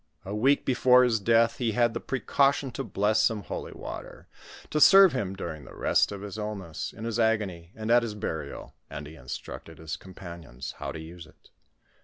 [0.25, 4.27] A week before his death, he had the precaution to bless some holy water,
[4.71, 8.15] to serve him during the rest of 'jis illness, in his agony, and at his
[8.15, 11.51] burial, and he instructed his compan ions how to use it.